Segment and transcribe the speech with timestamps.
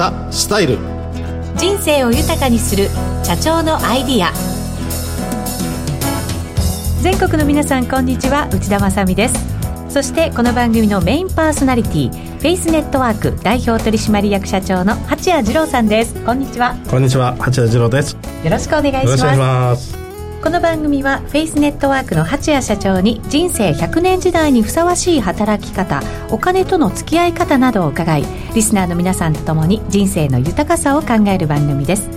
[0.00, 0.78] ザ・スタイル。
[1.56, 2.88] 人生を豊かにする
[3.22, 4.32] 社長のアイディア。
[7.02, 8.48] 全国の皆さんこんにちは。
[8.50, 9.34] 内田まさです。
[9.90, 16.14] そしてこの番組のメインパーソナリティフェイスネットワーク代表取締役社長の八谷二郎さんです。
[16.24, 16.76] こんにちは。
[16.88, 17.36] こんにちは。
[17.38, 18.16] 八谷二郎です。
[18.42, 19.99] よろしくお願いします
[20.42, 28.24] この番組はフェイスネットワークの八谷社長に人生100年時代にふさわしい働き方お金との付き合い方などを伺い
[28.54, 32.08] リスナーの皆さんと共に人生の豊かさを考える番組です。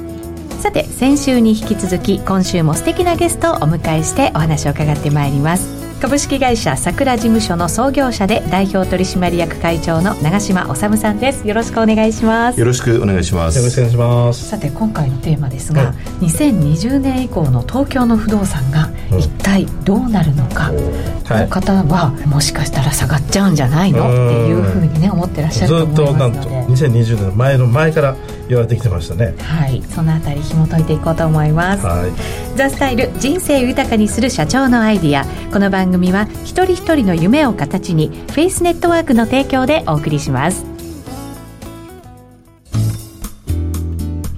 [0.61, 5.82] さて先週に引き続き今週も素敵なゲストをお迎えしてお話を伺ってまいります。
[6.03, 11.47] 株式会社桜事務所の創業者で代表取締役会長の長嶋治さんです。
[11.47, 12.59] よろしくお願いします。
[12.59, 13.57] よろしくお願いします。
[13.57, 14.49] よろしくお願いします。
[14.49, 23.93] さて今回のテーマですが、はい、2020年以降の東京の不動産が一体どうなるのか、うん、の方はもしかしたら下がっちゃうんじゃない。
[23.93, 29.35] のっていうふうにね思ってらっしゃると思いますのでずっとなんと2020年の前の前から言われてきてましたね。
[29.39, 29.81] はい。
[29.89, 32.11] そのあたり紐解いていこうと思います、はい、
[32.57, 35.25] ザ・スタイル人生豊かにする社長のアイディア。
[35.51, 40.65] この番組は一人一人の夢を形にフェイスネットワークの提供でお送りします。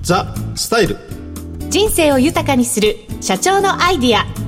[0.01, 0.97] ザ・スタイル。
[1.69, 4.25] 人生を豊かにする社長のアイディア。
[4.25, 4.44] さ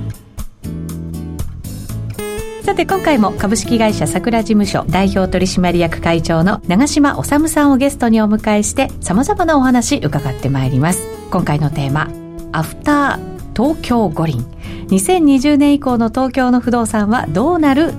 [2.78, 11.02] て今回も株式会社桜事務所代表取締役会長の長嶋治さんをゲストにお迎えして様々なお話伺ってまいります。
[11.32, 12.08] 今回のテーマ
[12.52, 14.46] アフター東京五輪。
[14.90, 17.92] 2020年以降の東京の不動産はどうなる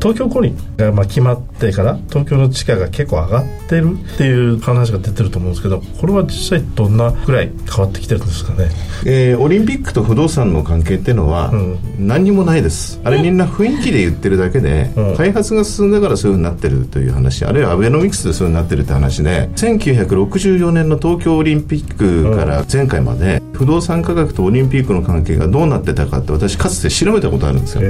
[0.00, 8.70] 東京五輪がまあ決まってから東京の地価が結構上がってるっていう話が出てると思うんですけどこれは実際どんなぐらい変わってきてるんですかね、
[9.04, 11.52] えー、オリンピックと不動産の関係っていうのは
[11.98, 27.82] 何にもないです、うん、あれみんな雰囲気で言ってるだけで、うん、開発が進んだからそういうふうになってるという話あるいはアベノミクスでそういうふうになってるって話で1964年の東京オリンピックから前回まで不動産価格とオリンピックの関係がどうなってたかって私かつて調べたことあるんですよ。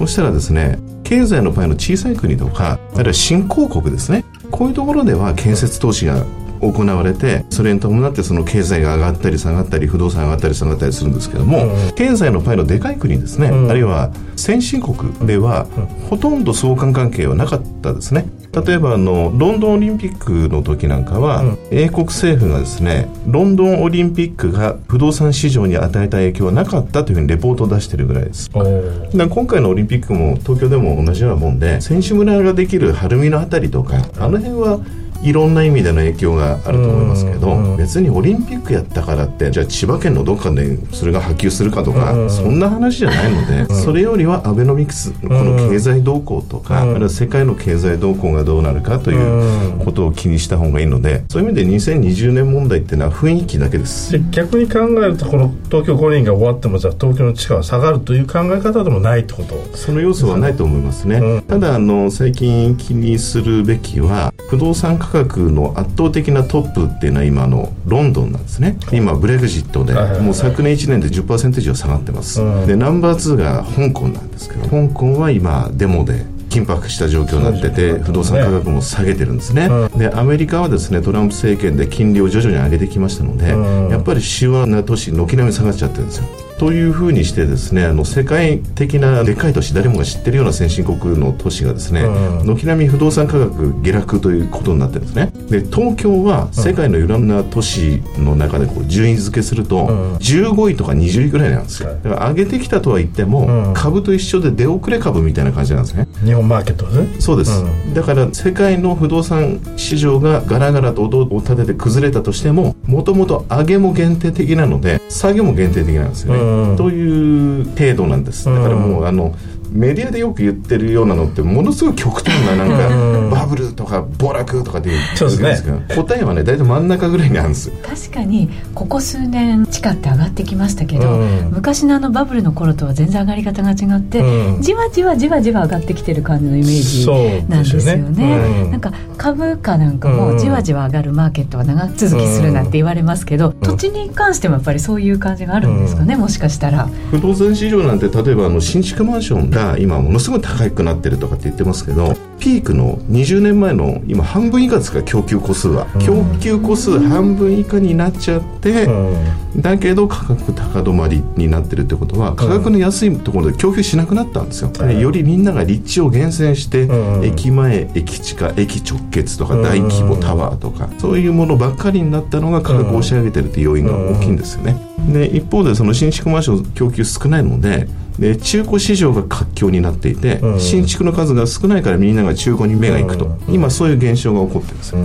[0.00, 4.24] そしたらですね経済のパイの小さい国とかあるいは新興国ですね。
[4.50, 6.24] こういうところでは建設投資が
[6.60, 15.66] 行われてそれに伴ってその経済が上がったり下がったり不動産上がったり下がったりするんですけども、うん、経済のパイのでかい国ですね、うん、あるいは先進国では、
[16.10, 18.26] ほとんど相関関係はなかったですね
[18.62, 28.50] 例えばあのロンドンオリンピックの時なんかは、うん、英国政府がですねロンドンオリンピックが不動産市場に与えた影響はなかったというふうにレポートを出してるぐらいです。
[28.50, 34.80] だ今回のオリンピックも東京でも同じようなもんで選手村ができる晴海のあたりとかあの辺は
[35.24, 54.18] いろんな意味での影響があると思いますけど別にオリンピックやったからってじゃあ千葉県のどっかでそれが波及するかとかそんな話じゃないのでそれよりはアベノミクスこの経済動向とかあるいは世界の経済動向がどうなるかということを気にした方がいいのでそういう意味で2020年問題っていうのは雰囲気だけです。
[54.30, 59.54] 逆に考えるとこの東京五輪が終わってもじゃあ東京の地価は下がるという考え方でもないってこと？
[59.76, 68.76] その要素はないと思いますね、ただあの最近気にするべきは不動産価格の圧倒的なトップっていうのは今のロンドンなんですね。
[68.92, 83.48] 今ブレグジットでもう昨年1年で10%以上下がってます、でナンバー2が香港なんですけど香港は今デモで緊迫した状況になってて不動産価格も下げてるんですね、でアメリカはですねトランプ政権で金利を徐々に上げてきましたので、
[83.92, 86.24] やっぱり主要な都市軒並み下がっちゃってるんですよ
[86.58, 92.04] というふうにしてですねあの世界的なでかい都市誰もが知ってるような先進国の都市がですね
[92.44, 95.32] 軒並み不動産価格下落ということになってるんですね。
[95.50, 99.86] で東京は世界のいろんな都市の中でこう順位付けすると
[100.18, 101.90] 15位とか20位ぐらいなんですよ。
[102.02, 106.06] だから上げてきたとは言っても株と一緒で出遅れ株みたいな感じなんですね。
[106.24, 107.08] 日本マーケットね。
[107.18, 116.43] そうです、だから世界の不動産市場がガラガラと音を立てて崩れたとしてももともと上げも限定的なので下げも限定的なんですよね
[116.76, 118.44] という程度なんです。
[118.46, 119.34] だからもうあの
[119.74, 137.06] メディアでよく言ってるようなのってものすごい極端ななんかバブルとか暴落とかで言うんですけど、ね、答えはね大体真ん中ぐらいにあるんです確かにここ数年地価って上がってきましたけど、うん、昔のあのバブルの頃とは全然上がり方が違って、うん、じわじわじわじわ上がってきてる感じのイメージ
[137.48, 166.88] なんですよね、ねうん、なんか株価なんかもじわじわ上がるマーケットは長続きするなんて言われますけど、土地に関してもやっぱりそういう感じがあるんですかね、もしかしたら不動産市場なんて例えばあの新築マンションがが今ものすごい高くなってるとかって言ってますけどピークの20年前の今半分以下ですか供給個数は、うん、供給個数半分以下になっちゃって、うん、だけど価格高止まりになってるってことは価格の安いところで供給しなくなったんですよ、うん、よりみんなが立地を厳選して、
[167.22, 174.76] 駅前駅地下駅直結とか大規模タワーとか、そういうものばっかりになったのが価格を押し上げてるっていう要因が大きいんですよね、
[175.12, 177.88] で一方でその新築マンション供給少ないので
[178.18, 184.98] で中古市場が活況になっていて、うん、新築の数が少ないからみんなが中古に目がいくと、うん、今そういう現象が起こってるんですよ、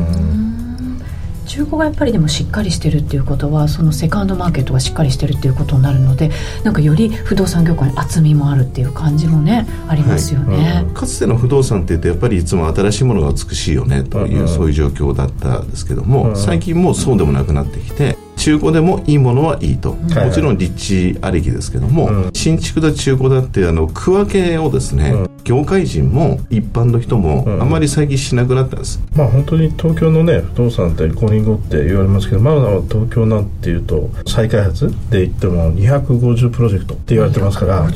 [1.50, 6.30] 中古がやっぱりでもしっかりしてるっていうことはそのセカンドマーケットがしっかりしてるっていうことになるので
[6.64, 18.16] なんかより不動産業界に厚みもあるっていう感じもねありますよね、はいうん、かつての不動産っていうとやっぱりいつも新しいものが美しいよねという、うん、そういう状況だったんですけども、うん、最近もうそうでもなくなってきて
[18.50, 37.96] 中古でもいいものはいいと、もちろん立地ありきですけども、うん、新築だ中古だってあの区分けをですね、うん、業界人も一般の人もあまり最近しなくなったんです、まあ本当に東京のね不動産ってコーリングって言われますけどまだ東京なんていうと再開発で言っても250プロジェクトって言われてますから、はい、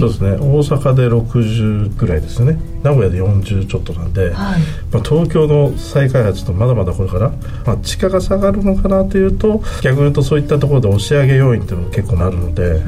[0.00, 0.32] そうですね。
[0.32, 2.58] 大阪で60ぐらいですね。
[2.82, 4.60] 名古屋で40ちょっとなんで、はい、
[4.90, 7.30] まあ、東京の再開発とまだまだこれから、
[7.64, 12.80] まあ、地価が下がるのかなというと逆に言うとそういったところで押し上げ要因っていうのも結構なるので、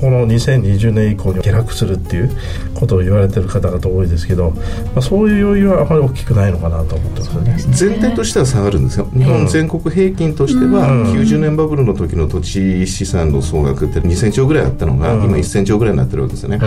[0.00, 2.30] この2020年以降に下落するっていう
[2.74, 4.60] ことを言われてる方々多いですけど、ま
[4.96, 7.56] あ、そういう要因はあまり大きくないのかなと思ってますね。
[7.70, 9.08] 全体としては下がるんですよ。
[9.14, 16.58] 日本全国平均としては、90年バブルの時の土地資産の総額って2000兆ぐらいあったのが、今1000兆ぐらいになってるわけですよね、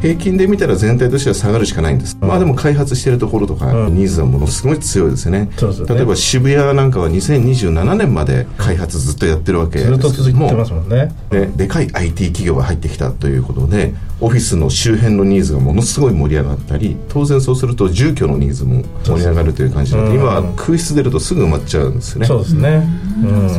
[0.00, 5.50] 平均で見たら全体としては下がるしかないんです、まあでも開発してるところとか、ニーズはものすごい強いですよね、ね、
[5.88, 11.12] 例えば渋谷なんかは2027年まで開発ずっとやってるわけですずっと続いてますもんね。
[11.30, 22.26] ででかい IT 企業が入ってきたということでオフィスの周辺のニーズがものすごい盛り上がったり当然そうすると住居のニーズも盛り上がるという感じで今は空室出るとすぐ埋まっちゃうんですよね。
[22.26, 23.09] そうですね、うん、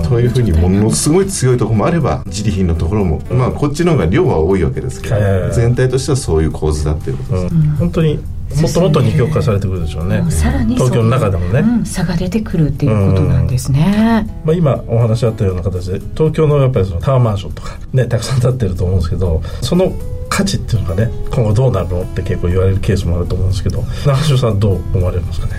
[0.07, 5.15] というふうにものすごい強いところもあれば自利品のところも、まあこっちの方が量は多いわけですけど、
[5.51, 8.19] 全体としてはそういう構図だっていうことです、うん、本当に
[8.59, 19.93] もっともっと二極化されてくるでしょうね、さらに東京の中でもね、うん、差が出てくるっていうことなんですね、まあ、今お話あったような形で東京のやっぱりそのタワーマンションとかねたくさん建ってると思うんですけどその
[20.29, 25.53] 価値っていうのがね今後どうなるのって結構言われるケースもあると思うんですけど中島さんどう思われますかね？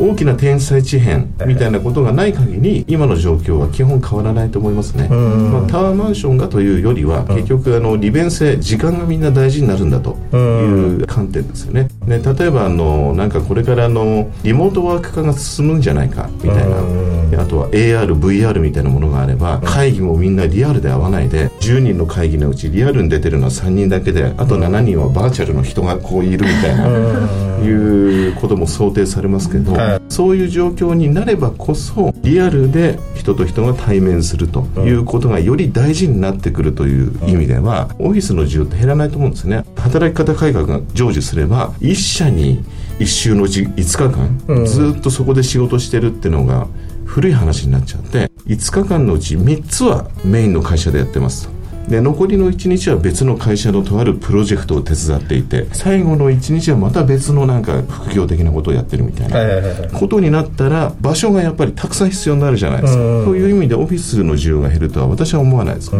[0.00, 11.88] 大きな天才地変みたいなことがない限り今の状況は基本変わらないと思いますね、まあ、タワーマンションがというよりは結局あの利便性時間がみんな大事になるんだという観点ですよね。
[12.06, 17.10] ね例えばあのなんかこれからのリモートワーク化が進むんじゃないかみたいな。
[17.38, 29.76] あとは ARVR みたいなものがあれば会議もみんなリアルで会わないで10人の会議のうちリアルに出てるのは3人だけであと7人はバーチャルの人がこういるみたいないうことも想定されますけど、
[30.08, 39.64] そういう状況になればこそリアルで人と人が対面するということがより大事になってくるという意味では、オフィスの需要って減らないと思うんですね。
[39.76, 42.64] 働き方改革が成就すれば一社に
[42.98, 46.66] 一週のうち5日間、ずっとそこで仕事してるっていうのが
[47.04, 63.00] 古い話になっちゃって5日間のうち3つはメインの会社でやってますとで残りの1日は別の会社のとあるプロジェクトを手伝っていて最後の1日はまた別のなんか副業的なことをやってるみたいなことになったら場所がやっぱりたくさん必要になるじゃないですか。
[63.24, 65.90] という意味でオフィスの需要が減るとは私は思わないです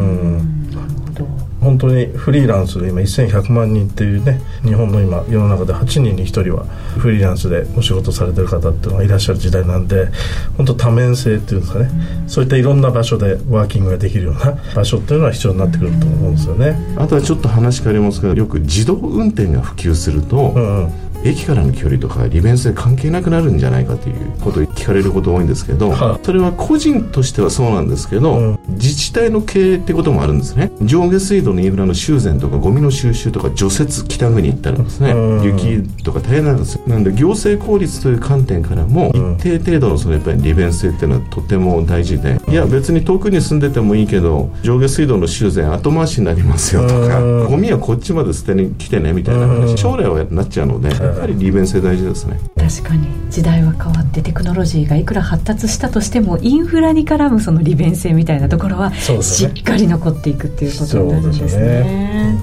[1.61, 6.65] 本当にフリーランスで今1100万人っていうね日本の今世の中で8人に1人は
[6.99, 10.08] フリーランスでお仕事されてる方っていうのがいらっしゃる時代なんで
[10.56, 11.91] 本当多面性っていうんですかね、
[12.23, 16.77] うん、そういったいろんな場所でワーキングができるような場所っていうのは必要になってくると思うんですよね。
[16.96, 21.11] あとはちょっと話変わりますがよく自動運転が普及すると、うんうん。
[21.23, 30.73] 駅からの距離とか利便性関係なくなるんじゃないかということを聞かれること多いんですけど、はあ、それは個人としてはそうなんですけど、うん、自治体の経営ってこともあるんですね。
[30.81, 36.83] 上下水道のインフラの修繕とかゴミの収集とか除雪北国行ったらですね、うん、雪とか大変なんですよ。
[36.87, 52.39] なんで行政効率という観点からも一定程度のそのやっぱり利便性っていうのはとても大事でいや別に遠くに住んでてもいいけど上下水道の修繕後回しになりますよとかゴミはこっちまで捨てに来てねみたいな話将来はなっちゃうのでやっぱり利便性大事ですね。
[52.57, 53.09] 確かに。
[53.31, 62.39] 時代は変わってテクノロジーがいくら発達したとしてもインフラに絡むその利便性みたいなところはしっかり残っていくっていうことになるんですね。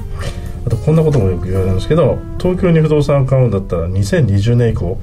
[0.68, 5.00] あとこんなこともよく言われるんですけど東京に不動産を買うんだったら2020年以降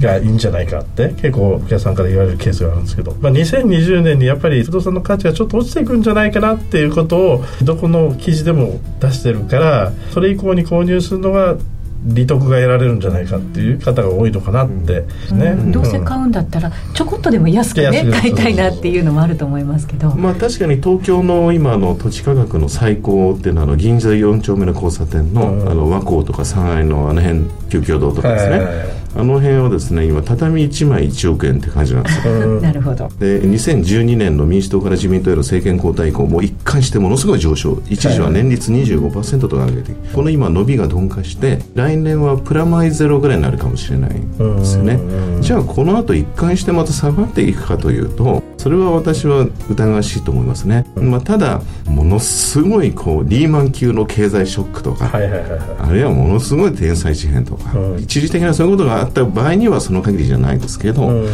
[0.00, 11.56] がいいんじゃないかって結構お客さんから言われるケースがあるんですけど、まあ、2020年にやっぱり不動産の価値がちょっと落ちていくんじゃないかなっていうことをどこの記事でも出してるからそれ以降に購入するのが
[12.04, 20.14] 利得が得られるんじゃないかっていう方が多いのかなって、ね、うん、どうせ買うんだったらちょこっとでも安くね買いたいなっていうのもあると思いますけど。
[20.14, 32.60] まあ確かに東京の今の土地価格の最高っていうのはあの銀座4丁目の交差点の,、あの和光とか3階のあの辺旧京堂とかですね、はいはいはいあの辺はですね今畳1枚1億円って感じなんですよ。
[32.60, 33.08] なるほど。
[33.18, 37.80] で2012年の民主党から自民党への政権交代以降もう一貫してものすごい上昇。
[37.88, 45.00] 一時は年率25%とか上げて、この今伸びが鈍化して来年はプラマイゼロぐらいになるかもしれないんですよね。
[45.40, 61.26] じゃあこの後一貫してまた下がっていくかというとそれは私は疑わしいと思いますね、まあ、ただものすごいこうリーマン級の経済ショックとか、はいはいはい、あるいはものすごい天才事変とか、一時的なそういうことがあった場合にはその限りじゃないですけど、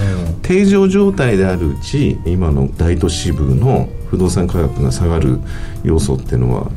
[0.42, 5.38] 定常状態であるうち今の大都市部の不動産価格が下がる
[5.84, 6.68] 要素っていうのは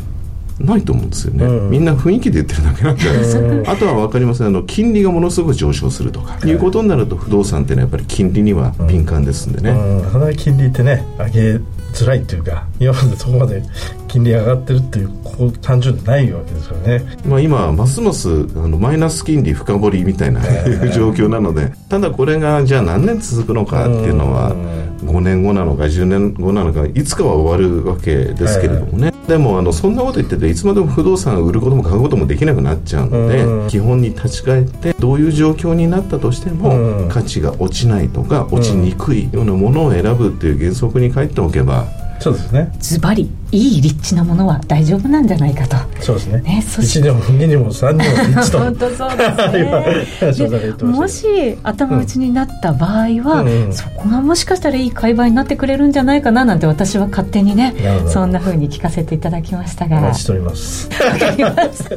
[0.63, 4.47] ないと思うんですよね、うん、みんな雰囲気で言ってるだけなんで、うん、あとは分かりません。
[4.47, 6.53] あの金利がものすごく上昇するとか、い。
[6.53, 11.59] うことになると不動産っていうのはやっぱり金利には敏感ですんでね、うん、金利ってね上げ
[11.93, 13.63] づらいというか今までそこまで
[14.07, 20.41] 金利上がってるっていうここ単純でないわけですよね、まあ、今ますますあのマイナス金利深掘りみたいな、
[20.91, 24.55] 状況なのでただこれがじゃあ何年続くのかっていうのは
[25.03, 41.85] 5年後なのか10年後なのかいつかは終わるわけですけれどもね、でもあのそんなこと言ってていつまでも不動産を売ることも買うこともできなくなっちゃうので、基本に立ち返ってどういう状況になったとしても、価値が落ちないとか落ちにくいようなものを選ぶっていう原則に帰っておけば
[42.23, 42.71] そうですね。
[42.79, 45.75] ズバリいい立地なものは大丈夫なんじゃないかと。
[46.01, 46.39] そうですね。
[46.39, 48.03] ねそ1にも2にも3にも
[48.39, 48.59] 立地と。
[48.59, 49.09] 本当そう
[50.21, 50.71] ですね。
[50.87, 57.75] もし頭打ちになった場合は、うん、そこがもしかしたらいい買い場になってくれるんじゃないかななんて私は勝手にね
[58.07, 59.97] そんなふうに聞かせていただきましたが。
[59.97, 61.89] お待ちしておりますわかります。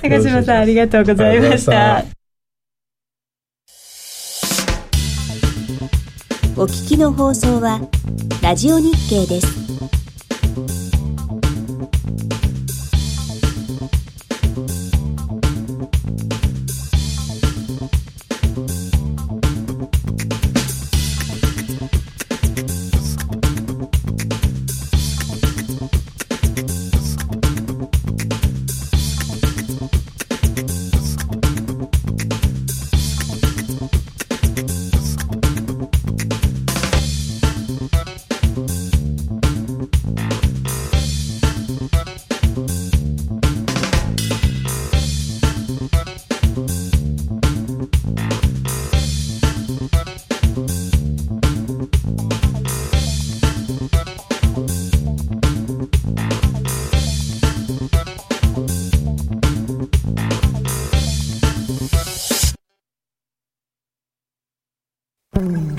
[0.00, 2.04] 高島さんありがとうございました。
[6.56, 7.80] お聞きの放送は
[8.48, 9.77] ラジオ日経です。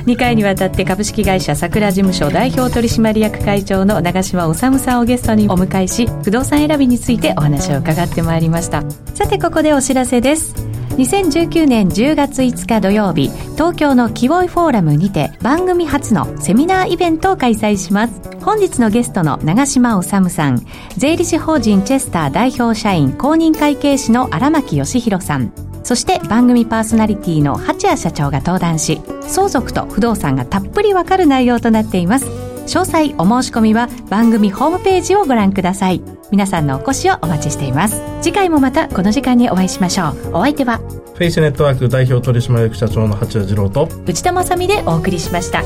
[0.10, 8.84] 2回にわたって株式会社桜事務所代表取締役会長の長嶋治さんをゲストにお迎えし不動産選びについてお話を伺ってまいりました。
[9.14, 10.56] さてここでお知らせです。
[10.98, 18.20] 2019年10月5日土曜日東京のキボイフォーラムにて番組初のセミナーイベントを開催します。
[18.42, 20.66] 本日のゲストの長嶋治さん
[20.98, 25.69] 税理士法人チェスター代表社員公認会計士の荒牧義弘さん。
[25.90, 32.28] そして番組パーソナリティの八谷社長が登壇し相続と不動産がたっぷりわかる内容となっています。
[32.28, 36.04] 詳細お申し込みは番組ホームページをご覧ください。
[36.30, 38.04] 皆さんのお越しをお待ちしています。
[38.22, 40.30] 次回もまたこの時間にお会いしましょう。
[40.34, 45.64] お相手はフェイスネットワーク代表取締役社長の八谷次郎と内田まさでお送りしました。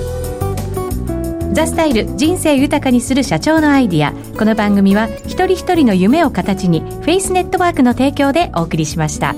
[1.51, 4.13] ザ・スタイル人生豊かにする社長のアイディア。
[4.39, 9.35] この番組は一人一人の夢を形にフェイスネットワークの提供でお送りしました。